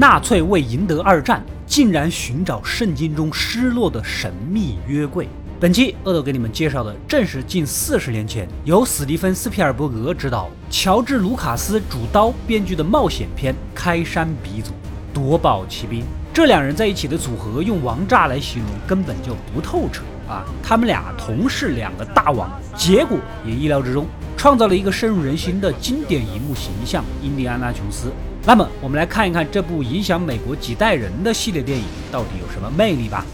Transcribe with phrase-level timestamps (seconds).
[0.00, 5.28] 纳粹为赢得二战，竟然寻找圣经中失落的神秘约柜。
[5.60, 14.70] 本期恶斗给你们介绍的正是近四十年前由史蒂芬·斯皮尔伯格执导、乔治·卢卡斯主刀编剧的冒险片《开山鼻祖》。
[15.12, 20.46] 夺宝奇兵，这两人在一起的组合，用王炸来形容根本就不透彻啊！
[20.62, 28.10] 他们俩同是两个大王，结果也意料之中，创造了一个深入人心的经典荧幕形象——印第安纳琼斯。
[28.46, 33.24] 那么，我们来看一看这部影响美国几代人的系列电影到底有什么魅力吧。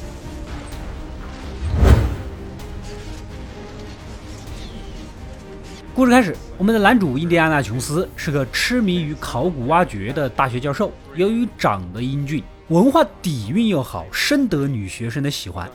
[5.95, 10.93] 故事开始，我们的男主印第安纳琼斯是个痴迷于考古挖掘的大学教授。
[11.15, 15.71] 由于长得英俊，文化底蕴又好，深得女学生的喜欢。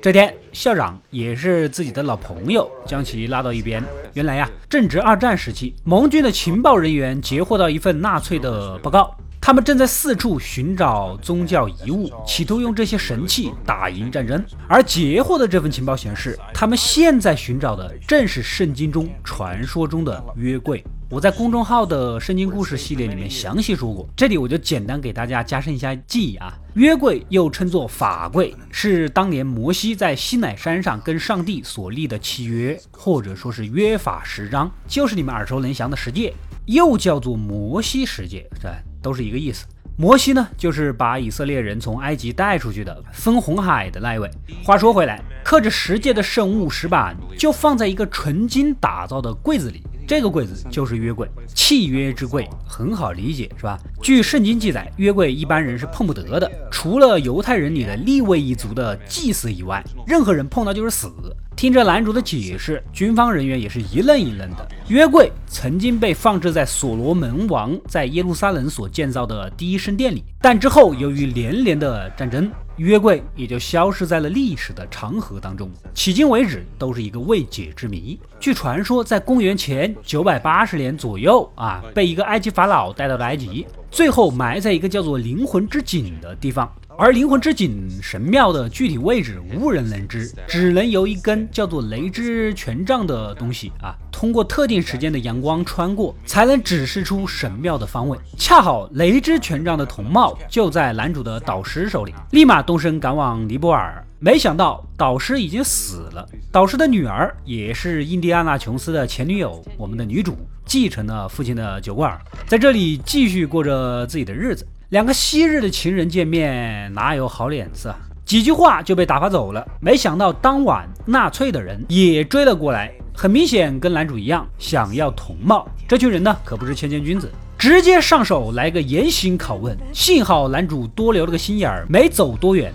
[0.00, 3.82] 这天，校长也是自己的老朋友，将其拉到一边。
[4.12, 9.16] 原来呀，正值二战时期，盟军的情报人员截获到一份纳粹的报告。
[9.40, 14.42] 他们正在四处寻找宗教遗物，企图用这些神器打赢战争。
[14.66, 20.82] 而截获的这份情报显示，他们现在寻找的正是圣经中传说中的约柜。
[21.10, 26.52] 我在公众号的圣经故事系列里面详细说过，这里我就简单给大家加深一下记忆啊。
[26.74, 36.32] 约柜又称作法柜，是当年摩西在西乃山上跟上帝所立的契约，或者说是约法十章，就是你们耳熟能详的十诫，
[36.64, 38.74] 又叫做摩西十诫，这？
[39.02, 39.66] 都是一个意思。
[39.96, 44.28] 摩西呢，就是把以色列人从埃及带出去的，分红海的那一位。
[44.64, 49.84] 话说回来，刻着十诫的圣物石板就放在一个纯金打造的柜子里。
[50.06, 53.78] 这个柜子就是约柜，契约之柜，很好理解，是吧？
[54.02, 61.10] 据圣经记载，约柜一般人是碰不得的，除了犹太人里的立位一族的祭司以外，任何人碰到就是死。
[61.56, 64.68] 听着男主的解释，军方人员也是一愣一愣的。
[64.88, 72.50] 约柜曾经被放置在所罗门王在耶路撒冷所建造的第一圣殿里，但之后由于连连的战争。
[72.78, 78.18] 约柜也就消失在了历史的长河当中，迄今为止都是一个未解之谜。
[78.40, 86.68] 据传说，在公元前九百八十年左右啊，被一个埃及法老带到了埃及，最后埋在一个叫做灵魂之井的地方。
[86.96, 98.16] 而灵魂之井神庙的具体位置无人能知，只能由一根叫做雷之权杖的东西啊，通过特定时间的阳光穿过，才能指示出神庙的方位。
[98.36, 104.04] 恰好雷之权杖的铜帽就在男主的导师手里，立马动身赶往尼泊尔。
[104.20, 110.34] 没想到导师已经死了，导师的女儿也是印第安纳琼斯的前女友，我们的女主
[110.64, 114.66] 继承了父亲的酒馆，在这里继续过着自己的日子。
[114.94, 117.92] 两个昔日的情人见面，哪有好脸色？
[118.24, 119.66] 几句话就被打发走了。
[119.80, 125.66] 没想到当晚纳粹的人也追了过来，很明显跟男主一样想要同帽。
[125.88, 127.28] 这群人呢，可不是谦谦君子，
[127.58, 129.76] 直接上手来个严刑拷问。
[129.92, 132.72] 幸好男主多留了个心眼儿，没走多远。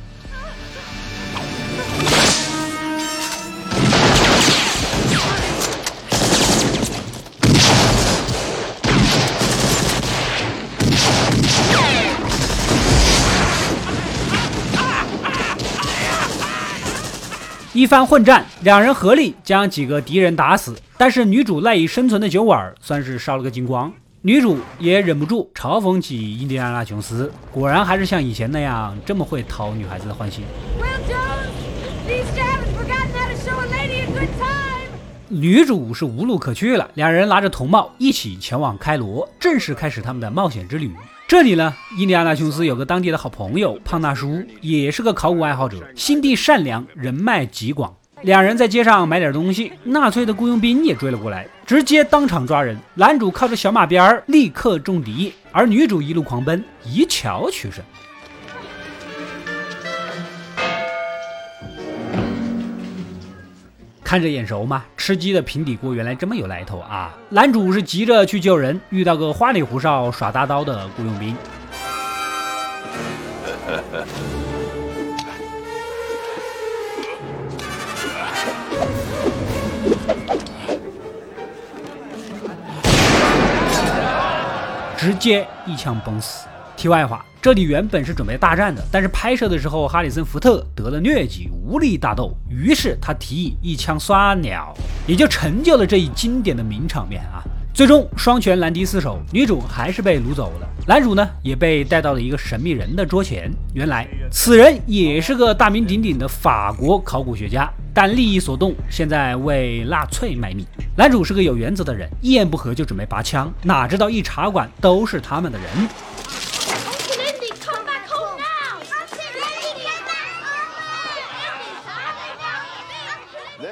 [17.72, 23.94] 一番混战，两人合力将几个敌人打死，但是女主赖以生存的酒碗算是烧了个精光。
[24.24, 30.44] 女主也忍不住嘲讽起印第安纳琼斯，果然还是像以前那样这么会讨女孩子的欢心。
[35.28, 40.92] 女主是无路可去了，两人拿着铜帽一起前往开罗，正式开始他们的冒险之旅。
[41.30, 47.96] 这里呢，印第安纳琼斯有个当地的好朋友胖大叔，也是个考古爱好者，心地善良，人脉极广。
[48.24, 52.76] 两人在街上买点东西，纳粹的雇佣兵也追了过来，直接当场抓人。
[52.96, 57.84] 男主靠着小马鞭立刻中敌，而女主一路狂奔，以巧取胜。
[64.10, 64.84] 看着眼熟吗？
[64.98, 67.16] 吃鸡的平底锅原来这么有来头啊！
[67.30, 71.36] 男主是急着去救人，遇到个花里胡哨耍大刀的雇佣兵，
[84.98, 86.48] 直接一枪崩死。
[86.76, 87.24] 题外话。
[87.42, 94.74] 这里原本是准备大战的，但是拍摄的时候哈里森福特得了疟疾，无力大斗，于是他提议一枪刷鸟，
[95.06, 97.44] 也就成就了这一经典的名场面啊！
[97.76, 100.68] 最终双拳难敌四手，女主还是被掳走了。
[100.88, 103.52] 男主呢也被带到了一个神秘人的桌前。
[103.76, 110.66] 原来此人也是个大名鼎鼎的法国考古学家，但利益所动，现在为纳粹卖命。
[110.98, 115.68] 男主是个有原则的人，一言不合就准备拔枪，哪知道一茶馆都是他们的人。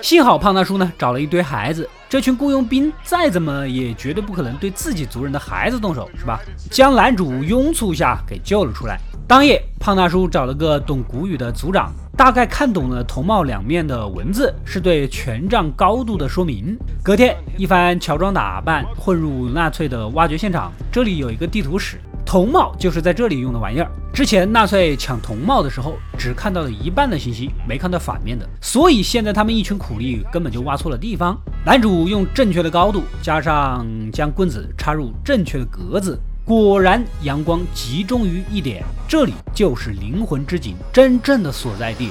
[0.08, 6.40] 幸好胖大叔呢找了一堆孩子，这群雇佣兵再怎么也绝对不可能对自己族人的孩子动手，是吧？
[6.72, 8.98] 将男主拥簇下给救了出来。
[9.28, 16.78] 当夜，胖大叔找了个懂古语的族长，大概看懂了铜帽两面的文字，是对权杖高度的说明。
[17.04, 20.72] 隔天，一番乔装打扮，混入纳粹的挖掘现场。
[20.90, 22.00] 这里有一个地图室。
[22.28, 23.90] 铜帽就是在这里用的玩意儿。
[24.14, 31.40] 之前纳粹抢铜帽的时候，只看到了一半的信息，没看到反面的，所以现在他们一群苦力根本就挖错了地方。
[31.66, 42.10] 男主用正确的高度，加上将棍子插入正确的格子，果然阳光集中于一点，这里就是灵魂之井真正的所在地。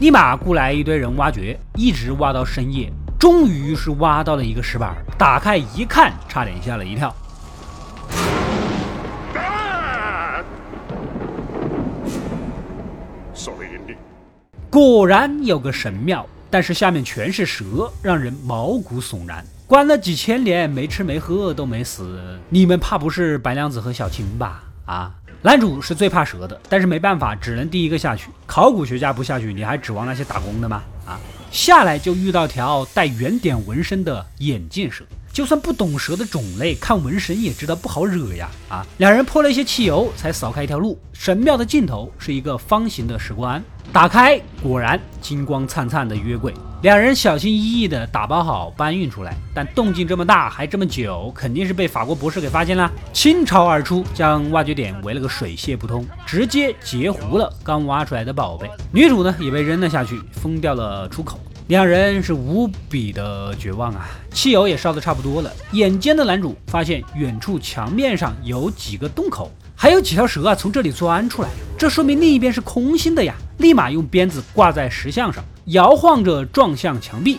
[0.00, 2.92] 立马雇来一堆人挖掘，一直挖到深夜。
[3.18, 7.12] 终于是挖到了一个石板，打开一看，差点吓了一跳。
[14.70, 19.44] 果然有个神庙，但是下面全是蛇，让人毛骨悚然。
[19.66, 24.62] 关了几千年，没吃没喝都没死，你们怕不是白娘子和小青吧？
[24.86, 25.12] 啊！
[25.42, 28.30] 男主是最怕蛇的，但是没办法，只能第一个下去。
[28.46, 30.82] 考古学家不下去，你还指望那些打工的吗？
[31.08, 31.18] 啊！
[31.50, 35.02] 下来就遇到条带圆点纹身的眼镜蛇，
[35.32, 38.50] 就算不懂蛇的种类，看纹身也知道不好惹呀！
[38.68, 40.98] 啊，两人泼了一些汽油，才扫开一条路。
[41.14, 43.62] 神庙的尽头是一个方形的石棺。
[43.90, 49.34] 打开，果然金光灿灿的约柜，两人小心翼翼地打包好搬运出来。
[49.52, 58.70] 但动静这么大，还这么久，肯定是被法国博士给发现了，倾巢而出，将挖掘点围了个水泄不通，直接截胡了刚挖出来的宝贝。
[58.92, 61.40] 女主呢也被扔了下去，封掉了出口。
[61.66, 64.08] 两人是无比的绝望啊！
[64.32, 69.50] 汽油也烧得差不多了，眼尖的男主发现远处墙面上有几个洞口。
[69.76, 73.34] 还有几条蛇啊，从这里钻出来，这说明另一边是空心的呀！
[73.58, 77.38] 立马用鞭子挂在石像上，摇晃着撞向墙壁。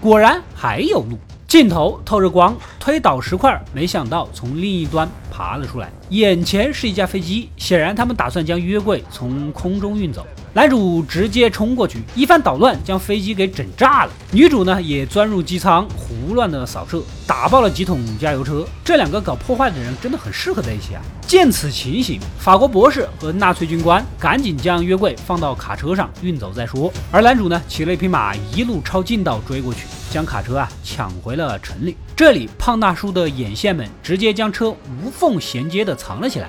[0.00, 5.90] 果然还有路，镜头透着光，推倒石块，没想到从另一端爬了出来。
[6.10, 10.26] 眼前是一架飞机，显然他们打算将约柜从空中运走。
[10.54, 14.12] 男主直接冲过去，一番捣乱，将飞机给整炸了。
[14.32, 18.66] 女主呢，也钻入机舱，胡乱的扫射，打爆了几桶加油车。
[18.82, 21.02] 这两个搞破坏的人真的很适合在一起啊！
[21.26, 26.90] 见此情形，法国博士和纳粹军官赶紧将约柜放到卡车上运走再说。
[27.12, 29.80] 而男主呢，骑了一匹马，一路抄近道追过去，
[30.10, 31.94] 将卡车啊抢回了城里。
[32.16, 36.48] 这里，胖大叔的眼线们直接将车无缝衔接的藏了起来。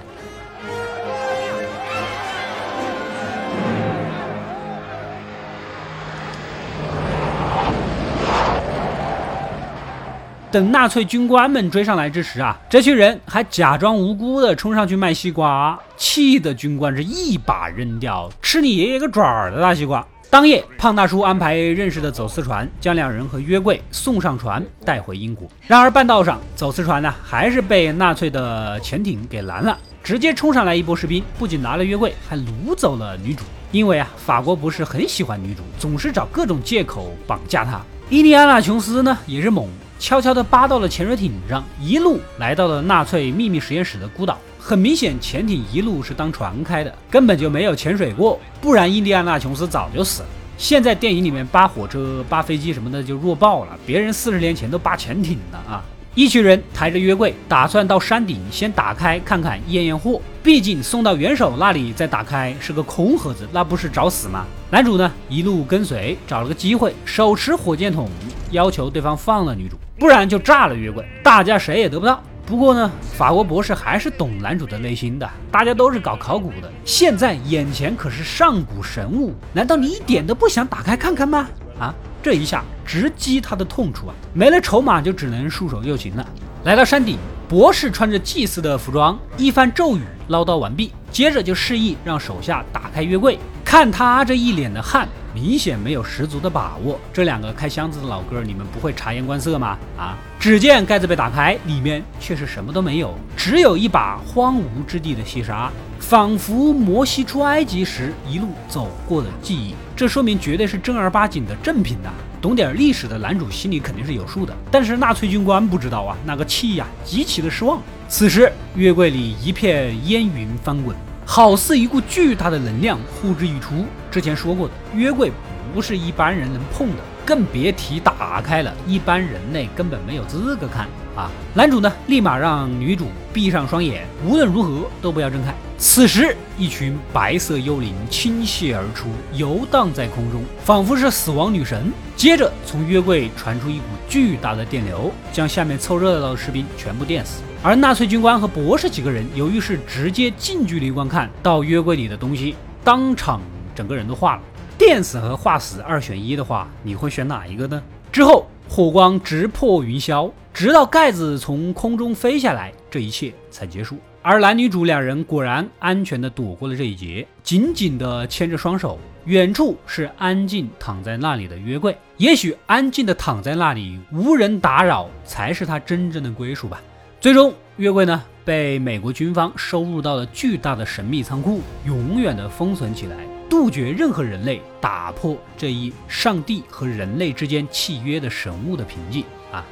[10.51, 20.03] 等纳粹军官们追上来之时啊，这群人还假装无辜的冲上去卖西瓜，气的军官是一把扔掉，吃你爷爷个爪儿的大西瓜。
[20.31, 25.47] 当夜，胖大叔安排认识的走私船将两人和约柜送上船，带回英国。
[25.67, 33.43] 然而半道上，走私船呢还是被纳粹的潜艇给拦了，直接冲上来一波士兵，不仅拿了约柜，还掳走了女主。
[33.71, 37.79] 因为啊，法国不是很喜欢女主，总是找各种借口绑架她。
[38.09, 39.67] 伊利安娜·琼斯呢也是猛。
[39.99, 44.37] 悄悄地扒到了潜水艇上，一路来到了纳粹秘密实验室的孤岛。
[44.57, 50.29] 很明显，潜艇一路是当船开的，根本就没有潜水过，不然印第安纳琼斯早就死了。
[50.57, 55.83] 现在电影里面扒火车、扒飞机什么的就弱爆了，别人四十年前都扒潜艇了啊！
[56.15, 60.21] 一群人抬着约柜，打算到山顶先打开看看验验货。
[60.43, 64.45] 毕竟送到元首那里再打开是个空盒子，那不是找死吗？
[64.69, 68.09] 男主呢一路跟随，找了个机会手持火箭筒，
[68.51, 72.23] 要求对方放了女主，不然就炸了约柜，大家谁也得不到。
[72.45, 81.47] 不过呢，法国博士还是懂男主的内心的，大家都是搞考古的，现在眼前可是上古神物，难道你一点都不想打开看看吗？
[81.79, 81.93] 啊！
[82.23, 84.15] 这一下直击他的痛处啊！
[84.33, 86.25] 没了筹码，就只能束手就擒了。
[86.63, 93.37] 来到山顶，博士穿着祭祀的服装，一番咒语唠叨完毕，接着就示意让手下打开约柜。
[93.63, 95.07] 看他这一脸的汗，
[95.41, 96.99] 明显没有十足的把握。
[97.13, 99.77] 这两个开箱子的老哥，你们不会察言观色吗？
[99.97, 100.17] 啊！
[100.37, 109.73] 只见盖子被打开，里面却是什么都没有，只有一把荒芜之地的细沙，仿佛摩西出埃及时一路走过的记忆。
[109.95, 112.09] 这说明绝对是正儿八经的正品呐！
[112.41, 117.81] 懂点历史的男主心里肯定是有数的，但是纳粹军官不知道啊，那个气呀，极其的失望。
[118.09, 120.93] 此时月柜里一片烟云翻滚，
[121.31, 123.85] 好似一股巨大的能量呼之欲出。
[124.09, 125.31] 之前说过的，约柜
[125.71, 127.03] 不是一般人能碰的。
[127.23, 130.87] 更别提打开了，一般人类根本没有资格看
[131.19, 131.29] 啊！
[131.53, 135.53] 男主呢，立马让女主闭上双眼，无论如何都不要睁开。
[135.77, 141.91] 此时，一群白色幽灵倾泻而出，游荡在空中，仿佛是死亡女神。
[142.15, 147.41] 接着，从约柜传出一股巨大的电流，将下面凑热闹的士兵全部电死。
[147.61, 153.41] 而纳粹军官和博士几个人，由于是直接近距离观看到约柜里的东西，当场
[153.75, 154.41] 整个人都化了。
[154.77, 157.81] 电死和化死二选一的话，你会选哪一个呢？
[158.11, 163.97] 之后火光直破云霄，直到盖子从空中飞下来，这一切才结束。
[164.21, 168.99] 而男女主两人果然安全的躲过了这一劫，紧紧的牵着双手。
[169.25, 176.79] 远处是安静躺在那里的约柜，也许安静的躺在那里，无人打扰，才是他真正的归属吧。
[177.19, 183.17] 最终，约柜呢被美国军方收入到了巨大的神秘仓库，永远的封存起来。
[183.49, 189.65] 杜绝任何人类打破这一上帝和人类之间契约的神物的凭借啊！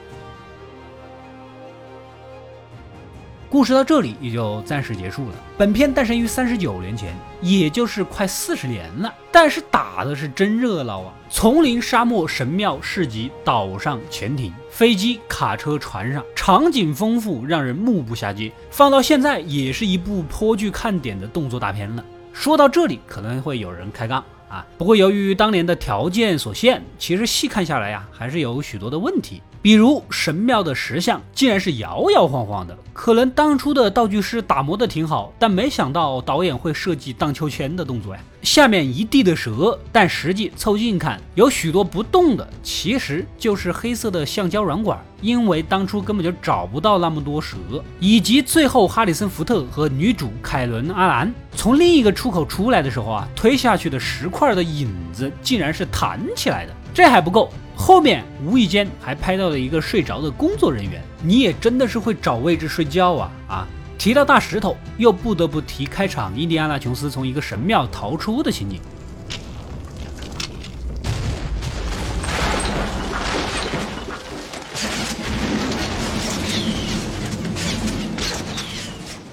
[3.50, 5.36] 故事到这里也就暂时结束了。
[5.58, 9.14] 本片诞生于三十九年前，也就是快四十年了。
[9.32, 11.14] 但是打的是真热闹啊！
[11.30, 18.52] 丛林、沙漠、神庙、市集、岛上、潜艇、飞机、卡车、船上，场景丰富，让人目不暇接。
[18.72, 22.04] 放到现在，也是一部颇具看点的动作大片了。
[22.40, 24.64] 说到这里，可能会有人开杠啊。
[24.78, 29.42] 不过由于当年的条件所限，其实细看下来呀，还是有许多的问题。
[29.68, 38.22] 比如神庙的石像竟然是摇摇晃晃的，可能当初的道具师打磨的挺好，但没想到导演会设计荡秋千的动作呀。
[38.42, 44.98] 下面一地的蛇，但实际凑近看，有许多不动的，其实就是黑色的橡胶软管。
[45.20, 47.58] 因为当初根本就找不到那么多蛇，
[48.00, 56.74] 以及最后哈里森福特和女主凯伦阿兰从另一个出口出来的时候啊，推下去的石块的影子竟然是弹起来的。
[56.98, 61.00] 这还不够，后面无意间还拍到了一个睡着的工作人员。
[61.22, 63.68] 你也真的是会找位置睡觉啊啊！
[64.00, 68.82] 提到大石头，又不得不提开场印第安纳琼斯从一个神庙逃出的情景。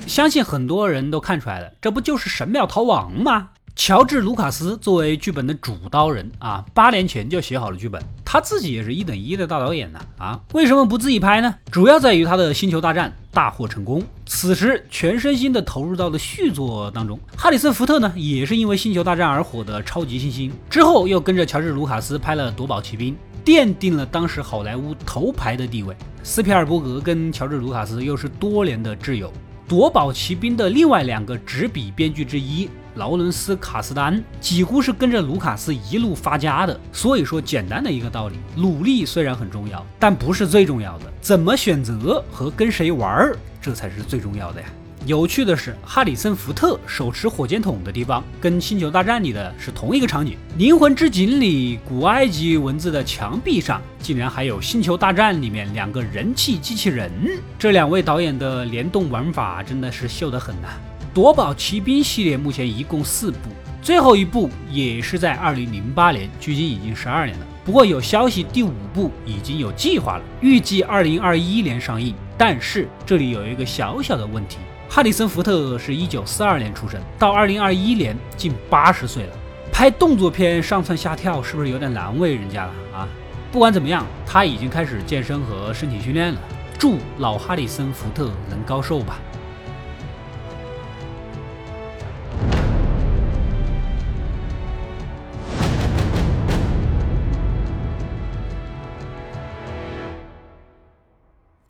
[0.07, 3.49] 相信很多人都看出来了，这不就是神庙逃亡吗？
[3.77, 11.53] 乔治·卢卡斯作为剧本的主刀人啊，八年前就写好了剧本，他自己也是一等一的大导演呢啊，为什么不自己拍呢？
[11.73, 17.19] 主要在于他的《星球大战》大获成功，此时全身心的投入到了续作当中。
[17.37, 23.15] 哈里森·福特呢，也是因为《星球大战》而火的超级新星，之后又跟着乔治·卢卡斯拍了《夺宝奇兵》，
[23.45, 25.95] 奠定了当时好莱坞头牌的地位。
[26.23, 29.33] 斯皮尔伯格跟乔治·卢卡斯又是多年的挚友。
[29.67, 36.79] 夺宝奇兵的另外两个执笔编剧之一劳伦斯·卡斯丹几乎是跟着卢卡斯一路发家的。
[36.93, 44.67] 所以说，简单的一个道理，努力虽然很重要，但不是最重要的，怎么选择和跟谁玩儿，这才是最重要的呀。
[45.07, 50.33] 有趣的是，哈里森·福特手持火箭筒的地方，跟《星球大战》里的是同一个场景。
[50.59, 57.11] 《灵魂之井》里古埃及文字的墙壁上，竟然还有《星球大战》里面两个人气机器人。
[57.59, 60.69] 这两位导演的联动玩法真的是秀得很呐！
[61.15, 63.39] 《夺宝奇兵》系列目前一共四部，
[63.81, 67.47] 最后一部也是在二零零八年，距今已经十二年了。
[67.65, 72.13] 不过有消息，第五部已经有计划了，预计二零二一年上映。
[72.37, 74.59] 但是这里有一个小小的问题。
[74.89, 79.33] 哈里森·福特是一九四二年出生，到二零二一年近八十岁了，
[79.71, 83.09] 拍动作片上蹿下跳，是不是有点难为人家了啊？
[83.53, 86.41] 不管怎么样，他已经开始健身和身体训练了。
[86.77, 89.21] 祝老哈里森·福特能高寿吧。